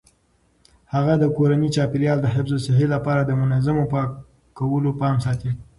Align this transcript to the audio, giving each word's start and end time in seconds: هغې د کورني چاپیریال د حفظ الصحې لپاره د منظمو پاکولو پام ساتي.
هغې 0.93 1.15
د 1.19 1.25
کورني 1.35 1.69
چاپیریال 1.75 2.19
د 2.21 2.27
حفظ 2.35 2.51
الصحې 2.55 2.87
لپاره 2.95 3.21
د 3.23 3.31
منظمو 3.41 3.85
پاکولو 3.93 4.91
پام 5.01 5.15
ساتي. 5.25 5.51